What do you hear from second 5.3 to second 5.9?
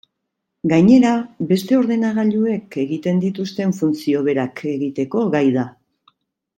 gai da.